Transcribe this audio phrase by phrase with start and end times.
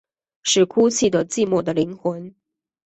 [0.41, 2.33] 是哭泣的寂寞的灵魂